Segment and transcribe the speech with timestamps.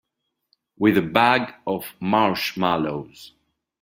[0.79, 3.33] With a bag of marshmallows.